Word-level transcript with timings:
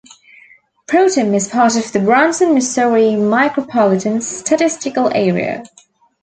Protem 0.87 1.35
is 1.35 1.49
part 1.49 1.75
of 1.75 1.91
the 1.91 1.99
Branson, 1.99 2.55
Missouri 2.55 3.11
Micropolitan 3.11 4.23
Statistical 4.23 5.11
Area. 5.13 5.61